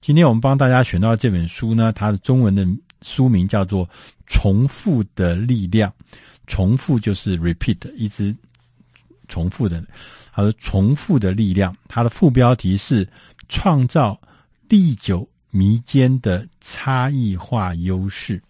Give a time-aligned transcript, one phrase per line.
[0.00, 2.66] 今天我们帮大家选到这本书呢，它的中文的
[3.02, 3.86] 书名叫做
[4.26, 5.90] 《重复的力量》，
[6.46, 8.34] 重复就是 repeat，一直
[9.28, 9.84] 重复的，
[10.32, 11.76] 它的重复的力量。
[11.86, 13.06] 它的副标题是
[13.50, 14.18] “创造
[14.70, 18.42] 历久弥坚的差异化优势”。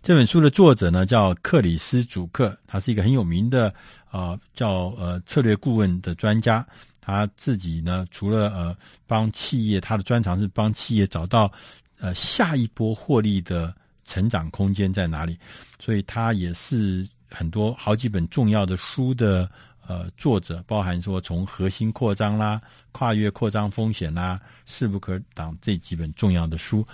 [0.00, 3.68] 这本书的作者呢叫克里斯·祖克，他是一个很有名的
[4.08, 6.64] 啊、呃，叫呃策略顾问的专家。
[7.06, 8.74] 他自己呢，除了呃
[9.06, 11.52] 帮企业，他的专长是帮企业找到
[12.00, 13.74] 呃下一波获利的
[14.06, 15.38] 成长空间在哪里，
[15.78, 19.50] 所以他也是很多好几本重要的书的
[19.86, 22.58] 呃作者，包含说从核心扩张啦、
[22.90, 26.86] 跨越扩张风险啦、势不可挡这几本重要的书。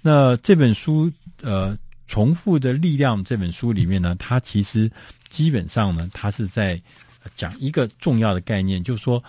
[0.00, 1.10] 那这本书
[1.42, 4.88] 呃重复的力量这本书里面呢，它其实
[5.28, 6.80] 基本上呢，它是在。
[7.34, 9.22] 讲一个重要的概念，就是说，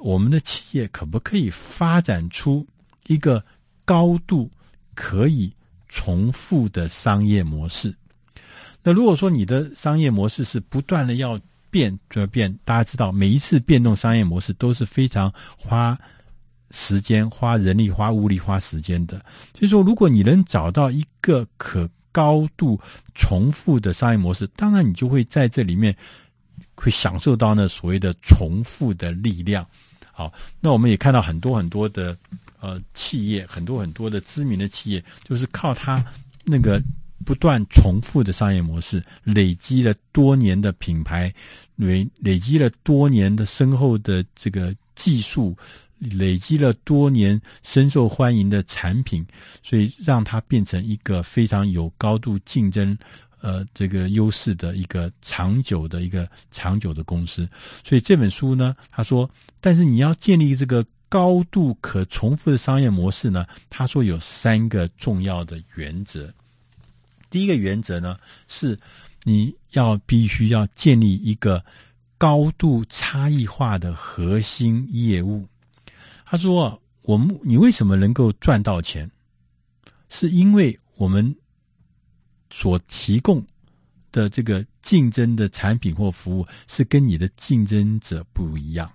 [0.00, 2.66] 我们的企业可不可以发展出
[3.06, 3.42] 一个
[3.84, 4.50] 高度
[4.94, 5.52] 可以
[5.88, 7.94] 重复的商业模式？
[8.82, 15.98] 那如果说你的商业模式是不断的要变，就要变，大家知道，每一次变动商业模式都是非常花
[16.70, 19.18] 时间、花人力、花物力、花时间的。
[19.58, 22.80] 所以说，如果你能找到一个可高度
[23.14, 25.96] 重复的商业模式，当然你就会在这里面。
[26.76, 29.66] 会享受到那所谓的重复的力量，
[30.12, 32.16] 好，那我们也看到很多很多的
[32.60, 36.04] 呃企业，很多很多的知名的企业，就是靠它
[36.44, 36.80] 那个
[37.24, 41.32] 不断重复的商业模式，累积了多年的品牌，
[41.74, 45.56] 累累积了多年的深厚的这个技术，
[45.98, 49.26] 累积了多年深受欢迎的产品，
[49.62, 52.96] 所以让它变成一个非常有高度竞争。
[53.46, 57.48] 呃，这个优势的一个长久的一个长久的公司，
[57.84, 59.30] 所以这本书呢，他说，
[59.60, 66.34] 但是你要建立这个高度可重复的商业模式呢，他说有三个重要的原则。
[67.30, 68.76] 第一个原则呢，是
[69.22, 71.64] 你要必须要建立一个
[72.18, 75.46] 高度差异化的核心业务。
[76.24, 79.08] 他说，我们你为什么能够赚到钱？
[80.08, 81.32] 是因为我们。
[82.56, 83.44] 所提供
[84.10, 88.90] 的这个竞争的产品或服务是跟你的竞争者不一样。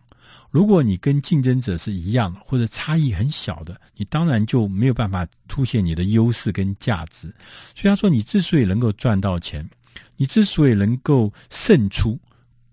[0.50, 7.28] 如果你跟竞争者是一样，或者差异很小的，你当然就没有办法凸显你的优势跟价值。
[7.76, 9.70] 所以他说，你之所以能够赚到钱，
[10.18, 12.20] 你之所以能够胜出，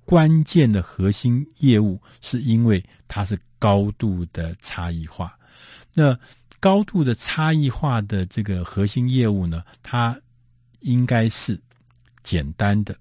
[0.06, 5.38] 关键的核心业务是因为它是高度的差异化。
[5.92, 6.18] 那
[6.58, 10.18] 高度的差异化的这个核心业务呢，它
[10.80, 11.58] 应该是
[12.22, 12.96] 简单的、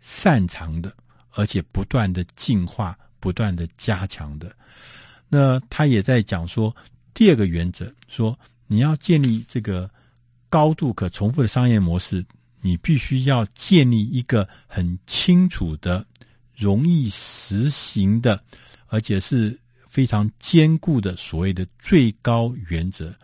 [0.00, 0.94] 擅长的，
[1.30, 4.54] 而且不断的进化、不断的加强的。
[5.28, 6.74] 那他也在讲说，
[7.12, 9.90] 第二个原则，说你要建立这个
[10.48, 12.24] 高度可重复的商业模式，
[12.60, 16.04] 你必须要建立一个很清楚的、
[16.54, 18.42] 容易实行的，
[18.86, 19.58] 而且是
[19.88, 23.14] 非常坚固的所谓的最高原则。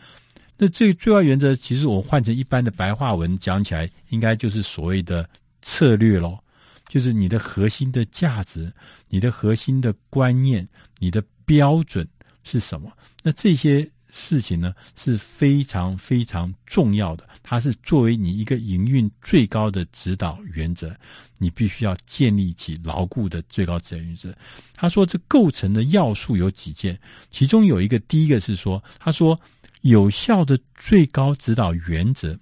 [0.62, 5.26] 那这个最高原则，其实我换成一般的白话文讲起来，应该就是所谓的
[5.62, 6.38] 策略咯，
[6.86, 8.70] 就是你的核心的价值、
[9.08, 12.06] 你的核心的观念、你的标准
[12.44, 12.92] 是什么？
[13.22, 17.26] 那这些事情呢，是非常非常重要的。
[17.42, 20.94] 它是作为你一个营运最高的指导原则，
[21.38, 24.36] 你必须要建立起牢固的最高指导原则。
[24.74, 27.00] 他说，这构成的要素有几件，
[27.30, 29.40] 其中有一个，第一个是说，他说。
[29.82, 32.38] 有效的最高指导原则，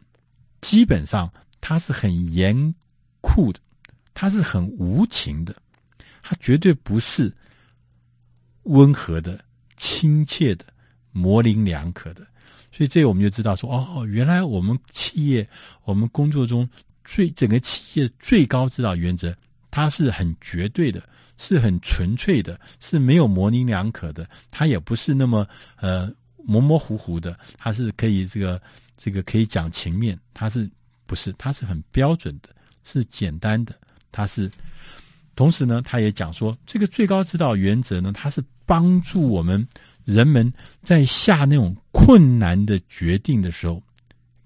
[0.61, 2.75] 基本上它是很严
[3.21, 3.61] 酷的，
[4.13, 5.55] 它是很无情的，
[6.23, 7.33] 它绝对不是
[8.65, 9.39] 温和的、
[9.77, 10.65] 亲切的、
[11.13, 12.27] 模棱两可的。
[12.73, 15.49] 所以这个我们就知道说，哦，原来我们企业、
[15.85, 16.69] 我们工作中
[17.05, 19.33] 最整个企业最高指导原则，
[19.71, 21.01] 它是很绝对的，
[21.37, 25.47] 是很纯粹的，是没有模棱两可的，它也不是那么
[25.77, 26.13] 呃。
[26.49, 28.61] 模模糊糊的，它是可以这个
[28.97, 30.69] 这个可以讲情面，它是
[31.05, 31.31] 不是？
[31.35, 32.49] 它是很标准的，
[32.85, 33.75] 是简单的，
[34.11, 34.51] 它是。
[35.37, 39.65] 同时呢，他也讲说，这个最高指导原则呢，它是帮助我们
[40.05, 40.53] 人们
[40.83, 43.81] 在下那种困难的决定的时候，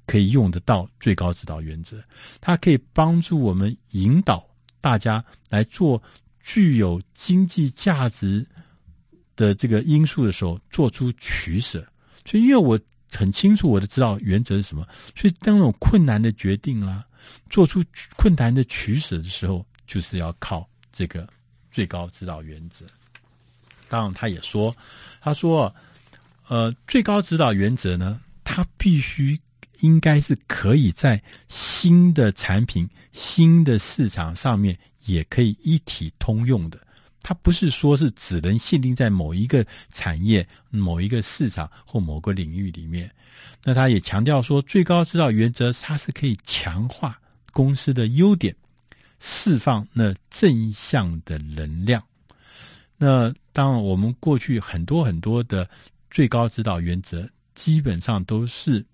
[0.05, 1.97] 可以用得到最高指导原则。
[2.43, 4.47] 它可以帮助我们引导
[4.83, 6.03] 大家来做
[6.43, 8.47] 具有经济价值
[9.35, 11.83] 的这个因素的时候，做出取舍。
[12.25, 12.79] 所以，因为我
[13.11, 14.87] 很清楚我的指导原则是什么，
[15.17, 17.05] 所以当那种困难的决定啦，
[17.51, 17.83] 做出
[18.17, 21.29] 困难的取舍的时候，就是要靠这个
[21.71, 22.87] 最高指导原则。
[23.89, 24.75] 当然，他也说，
[25.21, 25.75] 他说，
[26.49, 29.39] 呃，最高指导原则呢，它必须
[29.81, 36.79] 应该是可以在新的产品、新的市场上面也可以一体通用的。
[37.23, 43.11] 它不是说是只能限定在某一个产业、某一个市场或某个领域里面。
[43.65, 47.19] 那他也强调说，最高指导原则它是可以强化
[47.53, 48.55] 公司的优点，
[49.21, 52.03] 释放那正向的能量。
[52.97, 55.69] 那当然，我们过去很多很多的
[56.11, 58.85] 最高指导原则，基本上都是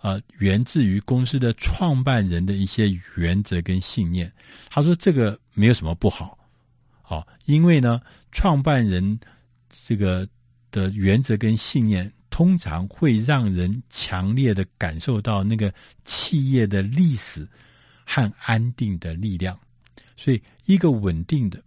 [0.00, 4.30] 呃源自于公司的创办人的一些原则跟信念。
[4.68, 6.38] 他说这个没有什么不好，
[7.12, 8.00] 哦，因为呢，
[8.30, 9.18] 创办人
[9.86, 10.26] 这个
[10.70, 12.12] 的原则跟信念。
[12.32, 15.70] 通常会让人强烈的感受到那个
[16.02, 17.46] 企业的历史
[18.06, 19.54] 和安定的力量，
[20.16, 21.62] 所以一个稳定的、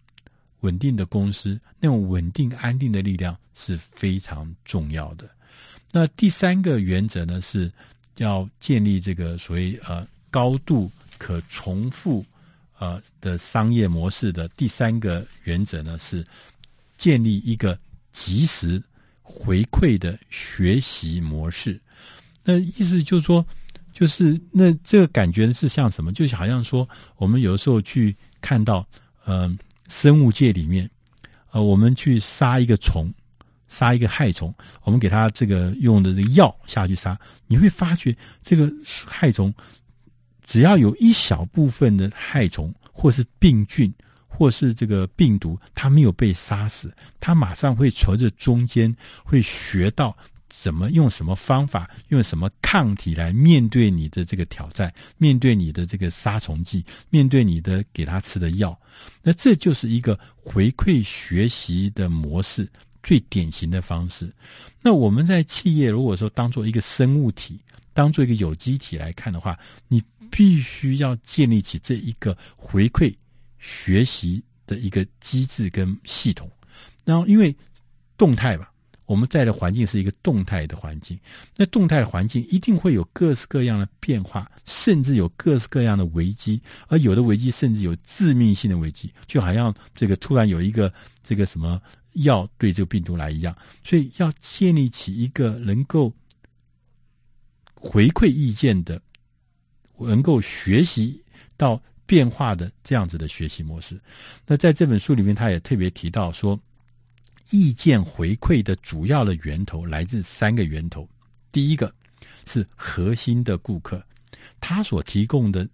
[0.62, 5.30] 稳定的公司，那种稳定安定的力量是非常重要的。
[5.92, 7.72] 那第三个原则呢，是
[8.18, 12.26] 要建立这个所谓呃高度可重复
[12.80, 16.26] 呃的商业模式的第三个原则呢，是
[16.98, 17.78] 建立一个
[18.12, 18.82] 及时。
[19.28, 21.82] 回馈的学习模式，
[22.44, 23.44] 那意思就是说，
[23.92, 26.14] 就是那这个感觉是像什么？
[26.14, 28.88] 就好像说，我们有时候去看到，
[29.26, 29.58] 嗯、呃，
[29.88, 30.88] 生物界里面，
[31.50, 33.12] 呃，我们去杀一个虫，
[33.68, 38.72] 杀一个害虫，我们给它这个用的这个药下去杀，你会发觉这个
[39.08, 39.52] 害虫，
[40.46, 43.94] 只要有一小部分的害虫或是病菌。
[44.38, 48.94] 或是这个病毒，它没有被杀死，它马上会从这中间
[49.24, 50.14] 会学到
[50.50, 58.78] 怎么用什么方法，用什么抗体来面对你的这个挑战，面对你的这个杀虫剂，面对你的给它吃的药。
[59.24, 62.68] 那这就是一个回馈学习的模式，
[63.04, 64.30] 最典型的方式。
[64.82, 67.58] 那我们在企业如果说当做一个生物体，
[67.96, 69.58] 当做一个有机体来看的话，
[69.88, 73.12] 你必须要建立起这一个回馈。
[73.68, 76.48] 学习的一个机制跟系统，
[77.04, 77.56] 然后因为
[78.16, 78.72] 动态吧，
[79.08, 81.20] 我们在的环境是一个动态的环境，
[81.58, 90.94] 那动态的环境一定会有各式各样的变化，甚至有各式各样的危机，而有的危机甚至有致命性的危机，就好像这个突然有一个
[91.24, 91.82] 这个什么
[92.14, 96.14] 药对这个病毒来一样，所以要建立起一个能够
[97.86, 99.02] 回馈意见的，
[99.98, 101.24] 能够学习
[101.56, 101.82] 到。
[102.08, 104.00] 变化的这样子的学习模式，
[104.46, 106.56] 那在这本书里面，他也特别提到说，
[107.50, 111.10] 意见回馈的主要的源头来自三个源头。
[111.52, 111.92] 第一个
[112.46, 114.06] 是核心的顾客，
[114.62, 115.68] 他所提供的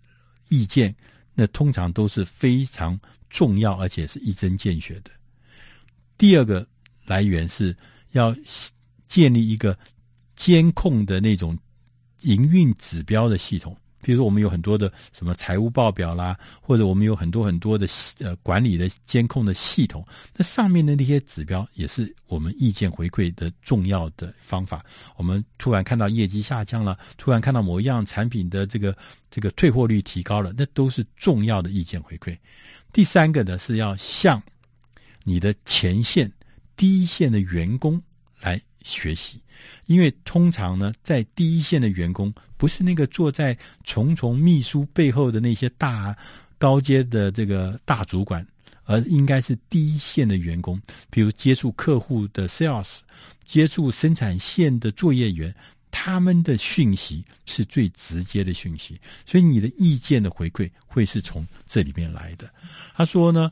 [0.48, 0.96] 意见，
[1.34, 2.98] 那通常都是非常
[3.30, 5.12] 重要，而且是一针见血的。
[6.18, 6.66] 第二个
[7.04, 7.76] 来源是
[8.12, 8.34] 要
[9.10, 9.78] 建立一个
[10.38, 11.60] 监控的那种
[12.22, 13.76] 营运指标的系统。
[14.04, 17.88] 比如说，我们有很多的什么财务报表啦，或者我们有很多很多的
[18.18, 20.04] 呃管理的监控的系统，
[20.36, 24.84] 那上面的那些指标也是我们意见回馈的重要的方法。
[25.18, 28.98] 我们突然看到业绩下降了，突然看到某一样产品的这个
[29.30, 32.36] 这个退货率提高了，那都是重要的意见回馈。
[32.92, 34.42] 第三个呢，是要向
[35.24, 36.32] 你的前线、
[36.76, 38.02] 第一线的员工
[38.40, 39.42] 来学习。
[39.86, 46.18] 因为通常呢，在第一线的员工不是那个坐在重重秘书背后的那些大
[46.58, 48.46] 高阶的这个大主管，
[48.86, 53.00] 而应该是第一线的员工，比如接触客户的 sales，
[53.46, 55.54] 接触生产线的作业员，
[55.92, 62.50] 他们的讯息是最直接的讯息，所以你的意见的回馈会是从这里面来的。
[62.96, 63.52] 他说呢，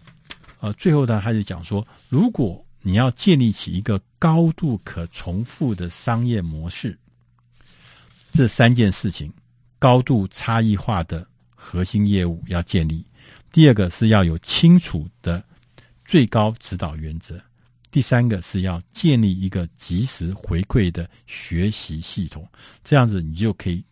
[0.60, 6.98] 呃，最后呢，他就讲说，如果你要建立起一个高度可重复的商业模式，
[8.32, 9.32] 这三件事情：
[9.78, 13.04] 高度差异化的核心业务要建立；
[13.52, 15.44] 第二个是要有清楚的
[16.06, 17.36] 最高指导原则；
[17.92, 22.48] 第三个是要建立一个及时回馈的学习系统。
[22.84, 23.84] 这样子，你就可以。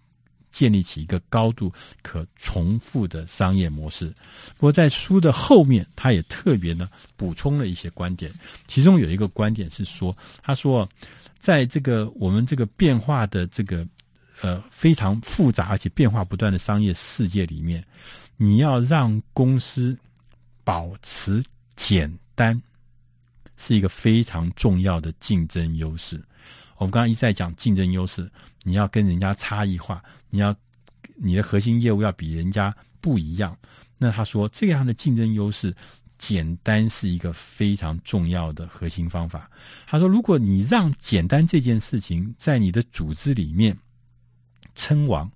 [0.57, 1.71] 建立起一个高度
[2.01, 4.07] 可重复的商业模式。
[4.55, 8.31] 不过，在书的后面，他也特别呢补充了一些观点。
[8.67, 10.89] 其中有一个观点是说，他说，
[11.37, 13.87] 在这个我们这个变化的这个
[14.41, 17.85] 呃非常复杂而且变化不断的商业世界里面，
[18.35, 19.95] 你要让公司
[20.63, 21.43] 保持
[21.75, 22.59] 简单，
[23.57, 26.19] 是一个非常重要的竞争优势。
[26.77, 28.29] 我们刚刚一再讲竞争优势，
[28.63, 30.03] 你要跟人家差异化。
[30.29, 30.55] 你要
[31.15, 33.57] 你的核心业务要比人家不一样，
[33.97, 35.75] 那他说这样的竞争优势
[36.17, 39.49] 简单是一个非常重要的核心方法。
[39.85, 43.77] 他说，如果你让简单这件事情在你的组织里面
[44.75, 45.31] 称王，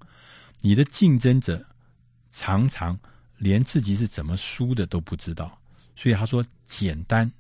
[0.60, 1.66] 你的竞争者
[2.32, 2.98] 常常
[3.38, 5.58] 连自己是怎么输的都不知道。
[5.96, 7.32] 所以他说，简单，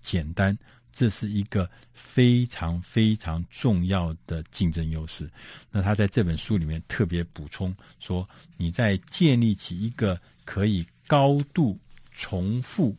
[0.00, 0.56] 简单。
[0.94, 5.28] 这是一个非常非常重要的竞争优势。
[5.70, 11.78] 那他在这本书里面特别补充说，你在建立起一个可以高度
[12.12, 12.96] 重复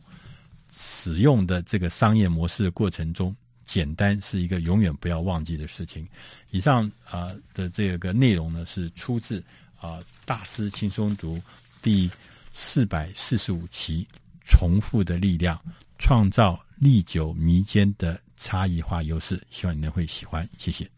[0.70, 3.34] 使用的这个商业模式的过程中，
[3.64, 6.06] 简单是一个永远不要忘记的事情。
[6.50, 9.42] 以上啊、的这个内容呢，是出自
[9.80, 11.40] 啊、大师轻松读
[11.82, 12.10] 第
[12.52, 14.06] 四百四十五期
[14.44, 15.56] 《重复的力量》，
[15.98, 16.66] 创造。
[16.78, 20.95] 历久弥坚的差异化优势，希望你们会喜欢，谢谢。